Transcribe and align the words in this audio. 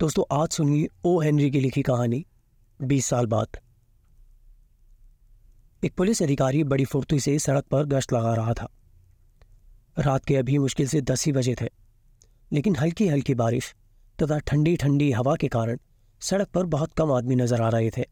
दोस्तों, 0.00 0.24
आज 0.32 0.48
सुनिए 0.48 0.88
ओ. 1.04 1.20
हेनरी 1.20 1.50
की 1.50 1.60
लिखी 1.60 1.82
कहानी, 1.82 2.24
बीस 2.80 3.06
साल 3.06 3.26
बाद। 3.26 3.56
एक 5.82 5.94
पुलिस 5.96 6.20
अधिकारी 6.22 6.62
बड़ी 6.64 6.84
फुर्ती 6.84 7.18
से 7.20 7.38
सड़क 7.38 7.64
पर 7.64 7.84
गश्त 7.86 8.12
लगा 8.12 8.34
रहा 8.34 8.54
था। 8.54 8.68
रात 9.96 10.24
के 10.24 10.36
अभी 10.36 10.58
मुश्किल 10.58 10.88
से 10.88 11.00
दस 11.02 11.24
ही 11.26 11.32
बजे 11.32 11.54
थे, 11.60 11.68
लेकिन 12.50 12.76
हल्की 12.76 13.08
हल्की 13.08 13.34
बारिश 13.34 13.74
तथा 14.18 14.38
ठंडी 14.40 14.76
ठंडी 14.76 15.10
हवा 15.12 15.36
के 15.36 15.48
कारण 15.48 15.78
सड़क 16.22 16.50
पर 16.50 16.66
बहुत 16.66 16.92
कम 16.92 17.12
आदमी 17.12 17.36
नज़र 17.36 17.62
आ 17.62 17.68
रहे 17.70 17.90
थे। 17.90 18.04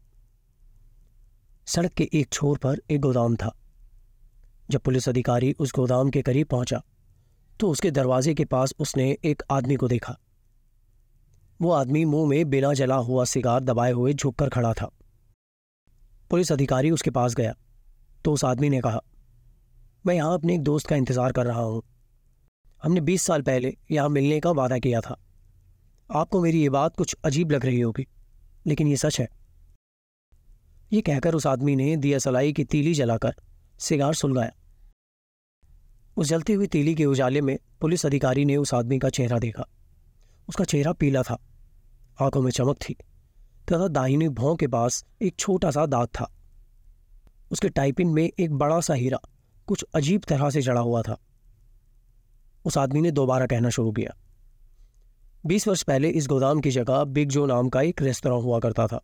सड़क 1.67 1.93
के 1.93 2.09
एक 2.13 2.33
छोर 2.33 2.57
पर 2.57 2.81
एक 2.91 3.01
गोदाम 3.01 3.35
था। 3.35 3.55
जब 4.69 4.81
पुलिस 4.81 5.09
अधिकारी 5.09 5.53
उस 5.53 5.73
गोदाम 5.75 6.09
के 6.09 6.21
करीब 6.23 6.47
पहुँचा 6.47 6.83
तो 7.59 7.69
उसके 7.69 7.91
दरवाजे 7.93 8.33
के 8.33 8.45
पास 8.47 8.73
उसने 8.79 9.11
एक 9.23 9.43
आदमी 9.51 9.75
को 9.75 9.87
देखा। 9.87 10.19
वो 11.59 11.71
आदमी 11.71 12.03
मुँह 12.05 12.27
में 12.29 12.49
बिना 12.49 12.73
जला 12.73 12.95
हुआ 13.01 13.23
सिगार 13.25 13.63
दबाए 13.63 13.91
हुए 13.91 14.13
झुककर 14.13 14.49
खड़ा 14.49 14.73
था। 14.73 14.89
पुलिस 16.31 16.51
अधिकारी 16.51 16.91
उसके 16.91 17.11
पास 17.11 17.35
गया 17.35 17.53
तो 18.25 18.33
उस 18.33 18.43
आदमी 18.45 18.69
ने 18.69 18.79
कहा, 18.81 18.99
मैं 20.05 20.15
यहाँ 20.15 20.33
अपने 20.33 20.53
एक 20.55 20.61
दोस्त 20.63 20.87
का 20.87 20.95
इंतज़ार 20.95 21.31
कर 21.31 21.45
रहा 21.45 21.61
हूँ। 21.61 21.81
हमने 22.81 23.01
बीस 23.01 23.21
साल 23.21 23.41
पहले 23.41 23.73
यहाँ 23.91 24.09
मिलने 24.09 24.39
का 24.39 24.51
वादा 24.53 24.77
किया 24.79 25.01
था। 25.01 25.17
आपको 26.09 26.41
मेरी 26.41 26.61
ये 26.61 26.69
बात 26.69 26.95
कुछ 26.95 27.15
अजीब 27.25 27.51
लग 27.51 27.65
रही 27.65 27.79
होगी, 27.79 28.05
लेकिन 28.65 28.87
ये 28.87 28.97
सच 28.97 29.19
है। 29.19 29.27
ये 30.91 31.01
कहकर 31.01 31.35
उस 31.35 31.47
आदमी 31.47 31.75
ने 31.75 31.95
दिया 31.97 32.19
सलाई 32.19 32.53
की 32.53 32.63
तीली 32.65 32.93
जलाकर 32.93 33.35
सिगार 33.79 34.13
सुलगाया। 34.15 34.51
उस 36.17 36.27
जलती 36.27 36.53
हुई 36.53 36.67
तीली 36.67 36.93
के 36.95 37.05
उजाले 37.05 37.41
में 37.41 37.57
पुलिस 37.81 38.05
अधिकारी 38.05 38.45
ने 38.45 38.57
उस 38.57 38.73
आदमी 38.73 38.99
का 38.99 39.09
चेहरा 39.09 39.39
देखा। 39.39 39.65
उसका 40.49 40.63
चेहरा 40.63 40.93
पीला 40.93 41.23
था। 41.23 41.37
आँखों 42.21 42.41
में 42.41 42.51
चमक 42.51 42.77
थी, 42.77 42.93
तथा 43.71 43.87
दाहिनी 43.87 44.29
भौं 44.29 44.55
के 44.55 44.67
पास 44.67 45.05
एक 45.21 45.35
छोटा 45.39 45.71
सा 45.71 45.85
दाग 45.85 46.07
था। 46.07 46.31
उसके 47.51 47.69
टाइपिंग 47.69 48.13
में 48.13 48.31
एक 48.39 48.53
बड़ा 48.53 48.79
सा 48.79 48.93
हीरा 48.93 49.19
कुछ 49.67 49.85
अजीब 49.95 50.21
तरह 50.27 50.49
से 50.49 50.61
जड़ा 50.61 50.81
हुआ 50.81 51.01
था। 51.01 51.17
उस 52.65 52.77
आदमी 52.77 53.01
ने 53.01 53.11
दोबारा 53.11 53.45
कहना 53.45 53.69
शुरू 53.69 53.91
किया। 53.91 54.17
बीस 55.45 55.67
वर्ष 55.67 55.83
पहले 55.83 56.09
इस 56.09 56.27
गोदाम 56.27 56.61
की 56.61 56.71
जगह 56.71 57.03
बिग 57.03 57.29
जो 57.29 57.45
नाम 57.45 57.69
का 57.69 57.81
एक 57.81 58.01
रेस्तोरां 58.01 58.41
हुआ 58.41 58.59
करता 58.59 58.87
था। 58.87 59.01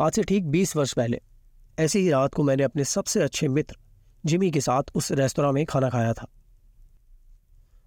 आज 0.00 0.12
से 0.12 0.22
ठीक 0.22 0.46
बीस 0.46 0.76
वर्ष 0.76 0.92
पहले, 0.92 1.20
ऐसी 1.78 1.98
ही 1.98 2.10
रात 2.10 2.34
को 2.34 2.42
मैंने 2.42 2.62
अपने 2.62 2.84
सबसे 2.84 3.22
अच्छे 3.22 3.48
मित्र, 3.48 3.76
जिमी 4.26 4.50
के 4.50 4.60
साथ 4.60 4.82
उस 4.94 5.12
रेस्तरा 5.12 5.52
में 5.52 5.66
खाना 5.66 5.90
खाया 5.90 6.12
था। 6.12 6.26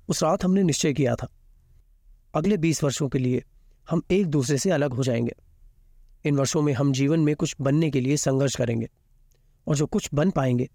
उस 0.10 0.24
रात 0.24 0.44
हमने 0.44 0.64
निश्चय 0.64 0.94
किया 0.94 1.16
था 1.16 1.28
अगले 2.36 2.58
बीस 2.58 2.84
वर्षों 2.84 3.10
के 3.10 3.20
लिए 3.20 3.44
हम 3.90 4.02
एक 4.12 4.26
दूसरे 4.26 4.58
से 4.58 4.72
अलग 4.72 4.94
हो 4.94 5.04
जाएँगे। 5.04 5.34
इन 6.26 6.36
वर्षों 6.36 6.62
में 6.62 6.74
हम 6.74 6.92
जीवन 6.94 7.20
में 7.20 7.36
कुछ 7.36 7.56
बनने 7.62 7.90
के 7.92 8.02
लिए 8.02 8.18
संघर्ष 8.18 8.56
करेंगे 8.56 8.90
और 9.68 9.76
जो 9.76 9.86
कुछ 9.86 10.10
बन 10.14 10.32
पाएँगे, 10.32 10.70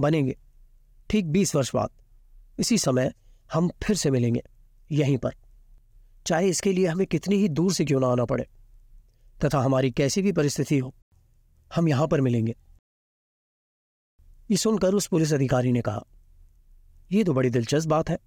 बनेंगे। 0.00 0.36
ठीक 1.10 1.26
बीस 1.26 1.54
वर्ष 1.54 1.74
बाद, 1.74 1.90
इसी 2.58 2.78
समय 2.78 3.12
हम 3.52 3.70
फिर 3.82 3.96
से 3.96 4.10
मिलेंगे, 4.10 4.42
यहीं 4.92 5.18
पर। 5.18 5.34
चाहे 6.26 6.48
इसके 6.48 6.72
लिए 6.72 6.86
हमें 6.86 7.06
कितनी 7.06 7.36
ही 7.36 7.48
दूर 7.48 7.72
से 7.72 7.84
क्यों 7.84 8.00
ना 8.00 8.06
आना 8.06 8.24
पड़े, 8.24 8.46
तथा 9.44 9.60
हमारी 9.60 9.90
कैसी 9.90 10.22
भी 10.22 10.32
परिस्थिति 10.32 10.78
हो, 10.78 10.94
हम 11.74 11.88
यहाँ 11.88 12.08
पर 12.08 12.20
मिलेंगे। 12.20 12.54
ये 14.50 14.56
सुनकर 14.56 14.94
उस 14.94 15.06
पुलिस 15.06 15.32
अधिकारी 15.32 15.72
ने 15.72 15.80
कहा 15.80 16.04
यह 17.12 17.24
तो 17.24 17.32
बड़ी 17.34 17.50
दिलचस्प 17.50 17.88
बात 17.88 18.10
है। 18.10 18.18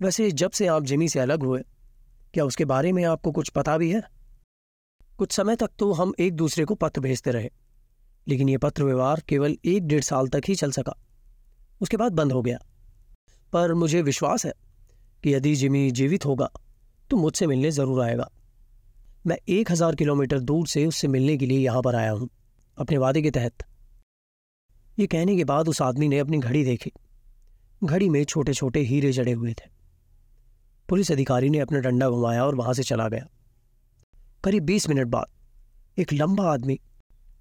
वैसे 0.00 0.30
जब 0.30 0.50
से 0.50 0.66
आप 0.66 0.82
जिमी 0.82 1.08
से 1.08 1.20
अलग 1.20 1.42
हुए 1.42 1.62
क्या 2.36 2.44
उसके 2.44 2.64
बारे 2.66 2.90
में 2.92 3.02
आपको 3.06 3.30
कुछ 3.32 3.48
पता 3.48 3.76
भी 3.78 3.90
है? 3.90 4.02
कुछ 5.18 5.32
समय 5.32 5.56
तक 5.56 5.70
तो 5.78 5.90
हम 5.92 6.12
एक 6.20 6.34
दूसरे 6.36 6.64
को 6.64 6.74
पत्र 6.74 7.00
भेजते 7.00 7.30
रहे, 7.30 7.50
लेकिन 8.26 8.48
यह 8.48 8.58
पत्र 8.58 8.84
व्यवहार 8.84 9.20
केवल 9.28 9.56
एक 9.64 9.86
डेढ़ 9.86 10.02
साल 10.02 10.28
तक 10.28 10.42
ही 10.48 10.54
चल 10.54 10.70
सका। 10.70 10.92
उसके 11.80 11.96
बाद 11.96 12.12
बंद 12.12 12.32
हो 12.32 12.42
गया। 12.42 12.58
पर 13.52 13.72
मुझे 13.74 14.02
विश्वास 14.02 14.44
है 14.46 14.52
कि 15.24 15.34
यदि 15.34 15.54
जिमी 15.56 15.90
जीवित 15.90 16.26
होगा 16.26 16.48
तो 17.10 17.16
मुझसे 17.16 17.46
मिलने 17.46 17.70
ज़रूर 17.70 18.02
आएगा। 18.02 18.28
मैं 19.26 19.36
एक 19.48 19.70
हज़ार 19.70 19.94
किलोमीटर 19.94 20.40
दूर 20.40 20.66
से 20.66 20.84
उससे 20.86 21.08
मिलने 21.08 21.36
के 21.36 21.46
लिए 21.46 21.58
यहाँ 21.58 21.82
पर 21.82 21.94
आया 21.94 22.10
हूँ, 22.10 22.28
अपने 22.78 22.98
वादे 22.98 23.22
के 23.22 23.30
तहत। 23.30 23.64
ये 24.98 25.06
कहने 25.06 25.36
के 25.36 25.44
बाद 25.44 25.68
उस 25.68 25.80
आदमी 25.82 26.08
ने 26.08 26.18
अपनी 26.18 26.38
घड़ी 26.40 26.64
देखी। 26.64 26.92
घड़ी 27.82 28.08
में 28.08 28.22
छोटे 28.24 28.54
छोटे 28.54 28.80
हीरे 28.82 29.12
जड़े 29.12 29.32
हुए 29.32 29.54
थे। 29.54 29.74
पुलिस 30.88 31.10
अधिकारी 31.12 31.48
ने 31.50 31.58
अपना 31.58 31.78
डंडा 31.78 32.08
घुमाया 32.10 32.44
और 32.44 32.54
वहाँ 32.54 32.74
से 32.74 32.82
चला 32.82 33.08
गया। 33.08 33.26
करीब 34.44 34.64
बीस 34.64 34.88
मिनट 34.88 35.06
बाद, 35.06 35.26
एक 35.98 36.12
लंबा 36.12 36.44
आदमी 36.52 36.78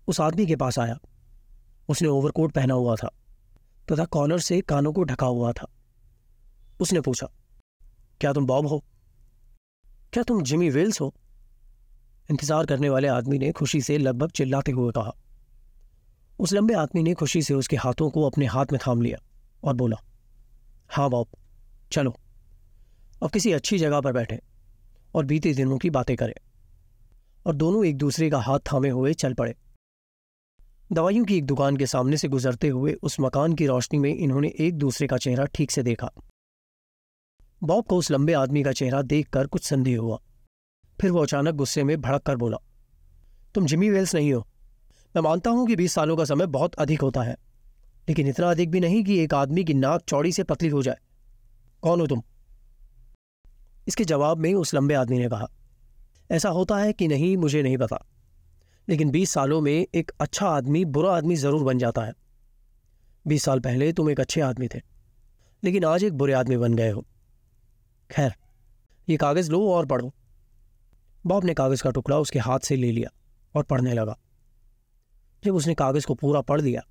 उस 0.07 0.19
आदमी 0.21 0.45
के 0.45 0.55
पास 0.55 0.79
आया। 0.79 0.97
उसने 1.89 2.07
ओवरकोट 2.07 2.51
पहना 2.51 2.73
हुआ 2.73 2.95
था 2.95 3.09
तथा 3.87 4.05
कॉलर 4.05 4.39
से 4.39 4.59
कानों 4.61 4.93
को 4.93 5.03
ढका 5.03 5.27
हुआ 5.27 5.51
था। 5.51 5.67
उसने 6.79 7.01
पूछा, 7.01 7.27
क्या 8.21 8.33
तुम 8.33 8.45
बॉब 8.45 8.67
हो? 8.67 8.83
क्या 10.13 10.23
तुम 10.23 10.41
जिमी 10.43 10.69
वेल्स 10.69 11.01
हो? 11.01 11.13
इंतज़ार 12.29 12.65
करने 12.65 12.89
वाले 12.89 13.07
आदमी 13.07 13.39
ने 13.39 13.51
खुशी 13.51 13.81
से 13.81 13.97
लगभग 13.97 14.31
चिल्लाते 14.31 14.71
हुए 14.71 14.91
कहा। 14.91 15.11
उस 16.39 16.53
लंबे 16.53 16.73
आदमी 16.73 17.03
ने 17.03 17.13
खुशी 17.13 17.41
से 17.41 17.53
उसके 17.53 17.75
हाथों 17.75 18.09
को 18.09 18.25
अपने 18.29 18.45
हाथ 18.45 18.71
में 18.71 18.79
थाम 18.87 19.01
लिया 19.01 19.17
और 19.63 19.73
बोला 19.73 19.97
हाँ 20.89 21.09
बॉब, 21.09 21.27
चलो। 21.91 22.15
अब 23.23 23.29
किसी 23.29 23.51
अच्छी 23.51 23.77
जगह 23.77 24.01
पर 24.01 24.13
बैठे 24.13 24.39
और 25.13 25.25
बीते 25.25 25.53
दिनों 25.53 25.77
की 25.77 25.89
बातें 25.89 26.15
करें 26.17 26.33
और 27.45 27.55
दोनों 27.55 27.85
एक 27.85 27.97
दूसरे 27.97 28.29
का 28.29 28.39
हाथ 28.39 28.59
थामे 28.71 28.89
हुए 28.89 29.13
चल 29.13 29.33
पड़े। 29.33 29.55
दवाइयों 30.91 31.25
की 31.25 31.37
एक 31.37 31.45
दुकान 31.45 31.77
के 31.77 31.85
सामने 31.85 32.17
से 32.17 32.27
गुजरते 32.27 32.67
हुए 32.67 32.93
उस 32.93 33.19
मकान 33.19 33.53
की 33.53 33.67
रोशनी 33.67 33.99
में 33.99 34.13
इन्होंने 34.13 34.53
एक 34.59 34.77
दूसरे 34.77 35.07
का 35.07 35.17
चेहरा 35.17 35.45
ठीक 35.45 35.71
से 35.71 35.83
देखा। 35.83 36.09
बॉब 37.61 37.85
को 37.85 37.97
उस 37.97 38.11
लंबे 38.11 38.33
आदमी 38.33 38.63
का 38.63 38.71
चेहरा 38.71 39.01
देखकर 39.03 39.47
कुछ 39.47 39.63
संदेह 39.63 39.99
हुआ। 39.99 40.19
फिर 40.99 41.11
वो 41.11 41.21
अचानक 41.23 41.55
गुस्से 41.55 41.83
में 41.83 41.99
भड़क 42.01 42.21
कर 42.21 42.35
बोला, 42.35 42.57
तुम 43.55 43.65
जिमी 43.65 43.89
वेल्स 43.89 44.15
नहीं 44.15 44.33
हो। 44.33 44.45
मैं 45.15 45.21
मानता 45.21 45.49
हूँ 45.49 45.65
कि 45.67 45.75
बीस 45.75 45.93
सालों 45.93 46.17
का 46.17 46.25
समय 46.25 46.45
बहुत 46.49 46.75
अधिक 46.75 47.01
होता 47.01 47.23
है, 47.23 47.35
लेकिन 48.07 48.27
इतना 48.27 48.51
अधिक 48.51 48.71
भी 48.71 48.79
नहीं 48.79 49.03
कि 49.03 49.19
एक 49.19 49.33
आदमी 49.33 49.63
की 49.63 49.73
नाक 49.73 50.03
चौड़ी 50.07 50.31
से 50.31 50.43
पतली 50.43 50.69
हो 50.69 50.81
जाए। 50.83 50.97
कौन 51.83 52.01
हो 52.01 52.07
तुम? 52.07 52.21
इसके 53.87 54.05
जवाब 54.05 54.37
में 54.37 54.53
उस 54.53 54.73
लंबे 54.73 54.93
आदमी 54.93 55.17
ने 55.19 55.29
कहा, 55.29 55.47
ऐसा 56.29 56.49
होता 56.49 56.77
है 56.77 56.93
कि 56.93 57.07
नहीं, 57.07 57.35
मुझे 57.37 57.61
नहीं 57.63 57.77
पता। 57.77 58.03
लेकिन 58.87 59.11
बीस 59.11 59.29
सालों 59.29 59.59
में 59.61 59.85
एक 59.95 60.11
अच्छा 60.21 60.47
आदमी 60.47 60.83
बुरा 60.87 61.15
आदमी 61.17 61.35
ज़रूर 61.35 61.63
बन 61.63 61.77
जाता 61.77 62.03
है। 62.03 62.13
बीस 63.25 63.43
साल 63.43 63.59
पहले 63.59 63.91
तुम 63.93 64.09
एक 64.09 64.19
अच्छे 64.19 64.41
आदमी 64.41 64.67
थे, 64.67 64.81
लेकिन 65.63 65.85
आज 65.85 66.03
एक 66.03 66.13
बुरे 66.13 66.33
आदमी 66.33 66.57
बन 66.57 66.73
गए 66.73 66.89
हो। 66.89 67.05
खैर, 68.09 68.33
ये 69.07 69.17
कागज़ 69.17 69.51
लो 69.51 69.67
और 69.69 69.85
पढ़ो। 69.85 70.13
बॉब 71.25 71.45
ने 71.45 71.53
कागज़ 71.53 71.83
का 71.83 71.91
टुकड़ा 71.91 72.19
उसके 72.19 72.39
हाथ 72.39 72.59
से 72.59 72.75
ले 72.75 72.91
लिया 72.91 73.09
और 73.55 73.63
पढ़ने 73.63 73.93
लगा। 73.93 74.17
जब 75.43 75.55
उसने 75.55 75.73
कागज़ 75.75 76.05
को 76.07 76.15
पूरा 76.15 76.41
पढ़ 76.43 76.61
दिया 76.61 76.81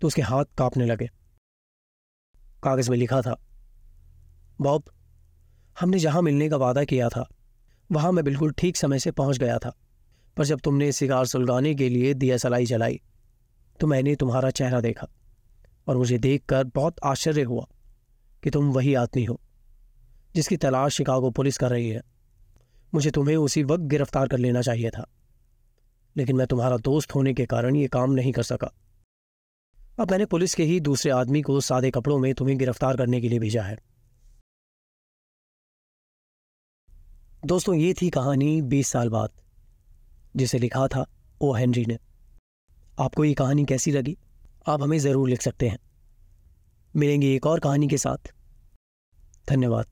तो 0.00 0.06
उसके 0.06 0.22
हाथ 0.22 0.44
कांपने 0.58 0.86
लगे। 0.86 1.08
कागज़ 2.62 2.90
में 2.90 2.96
लिखा 2.98 3.20
था, 3.22 3.36
बॉब 4.60 4.84
हमने 5.76 5.98
जहाँ 5.98 6.22
मिलने 6.22 6.48
का 6.48 6.56
वादा 6.56 6.84
किया 6.84 7.08
था, 7.08 7.28
वहाँ 7.90 8.12
मैं 8.12 8.24
बिल्कुल 8.24 8.52
ठीक 8.52 8.76
समय 8.76 8.98
से 8.98 9.10
पहुँच 9.12 9.38
गया 9.38 9.58
था। 9.58 9.72
पर 10.36 10.44
जब 10.44 10.60
तुमने 10.60 10.90
सिगार 10.92 11.26
सुलगाने 11.26 11.74
के 11.74 11.88
लिए 11.88 12.12
दिया 12.14 12.36
सलाई 12.36 12.66
जलाई 12.66 13.00
तो 13.80 13.86
मैंने 13.86 14.14
तुम्हारा 14.16 14.50
चेहरा 14.50 14.80
देखा 14.80 15.06
और 15.86 15.96
मुझे 15.96 16.18
देखकर 16.18 16.64
बहुत 16.66 17.00
आश्चर्य 17.04 17.42
हुआ 17.42 17.66
कि 18.42 18.50
तुम 18.50 18.70
वही 18.72 18.94
आदमी 18.94 19.24
हो, 19.24 19.40
जिसकी 20.34 20.56
तलाश 20.56 20.96
शिकागो 20.96 21.30
पुलिस 21.30 21.58
कर 21.58 21.70
रही 21.70 21.88
है। 21.88 22.02
मुझे 22.92 23.10
तुम्हें 23.10 23.36
उसी 23.36 23.62
वक्त 23.64 23.84
गिरफ़्तार 23.84 24.28
कर 24.28 24.38
लेना 24.38 24.62
चाहिए 24.62 24.90
था, 24.90 25.06
लेकिन 26.16 26.36
मैं 26.36 26.46
तुम्हारा 26.46 26.76
दोस्त 26.80 27.14
होने 27.14 27.34
के 27.34 27.46
कारण 27.46 27.76
ये 27.76 27.86
काम 27.88 28.12
नहीं 28.12 28.32
कर 28.32 28.42
सका। 28.44 28.72
अब 30.00 30.10
मैंने 30.10 30.24
पुलिस 30.26 30.54
के 30.54 30.64
ही 30.64 30.80
दूसरे 30.80 31.10
आदमी 31.12 31.42
को 31.42 31.60
सादे 31.60 31.90
कपड़ों 31.90 32.18
में 32.18 32.32
तुम्हें 32.34 32.58
गिरफ़्तार 32.58 32.96
करने 32.96 33.20
के 33.20 33.28
लिए 33.28 33.38
भेजा 33.38 33.62
है। 33.62 33.78
दोस्तों, 37.46 37.74
ये 37.74 37.94
थी 38.02 38.10
कहानी 38.10 38.62
बीस 38.62 38.88
साल 38.88 39.08
बाद, 39.08 39.30
जिसे 40.36 40.58
लिखा 40.58 40.88
था 40.88 41.06
ओ 41.40 41.54
हेनरी 41.54 41.86
ने। 41.86 41.98
आपको 43.00 43.24
ये 43.24 43.34
कहानी 43.34 43.64
कैसी 43.64 43.90
लगी? 43.90 44.18
आप 44.66 44.82
हमें 44.82 44.98
ज़रूर 44.98 45.28
लिख 45.28 45.42
सकते 45.42 45.68
हैं। 45.68 45.78
मिलेंगे 46.96 47.34
एक 47.34 47.46
और 47.46 47.60
कहानी 47.60 47.88
के 47.88 47.98
साथ। 47.98 48.32
धन्यवाद। 49.48 49.86